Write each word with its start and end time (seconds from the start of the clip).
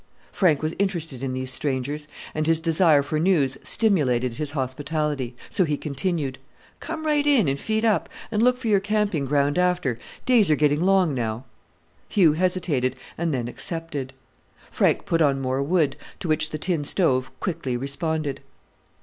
Frank 0.31 0.63
was 0.63 0.73
interested 0.79 1.21
in 1.21 1.33
these 1.33 1.51
strangers, 1.51 2.07
and 2.33 2.47
his 2.47 2.59
desire 2.59 3.03
for 3.03 3.19
news 3.19 3.55
stimulated 3.61 4.37
his 4.37 4.49
hospitality; 4.57 5.35
so 5.47 5.63
he 5.63 5.77
continued, 5.77 6.39
"Come 6.79 7.05
right 7.05 7.27
in 7.27 7.47
and 7.47 7.59
feed 7.59 7.85
up, 7.85 8.09
and 8.31 8.41
look 8.41 8.57
for 8.57 8.67
your 8.67 8.79
camping 8.79 9.25
ground 9.25 9.59
after. 9.59 9.99
Days 10.25 10.49
are 10.49 10.55
getting 10.55 10.81
long 10.81 11.13
now." 11.13 11.43
Hugh 12.09 12.33
hesitated, 12.33 12.95
and 13.15 13.31
then 13.31 13.47
accepted. 13.47 14.11
Frank 14.71 15.05
put 15.05 15.21
on 15.21 15.39
more 15.39 15.61
wood, 15.61 15.95
to 16.19 16.27
which 16.27 16.49
the 16.49 16.57
tin 16.57 16.83
stove 16.83 17.29
quickly 17.39 17.77
responded. 17.77 18.39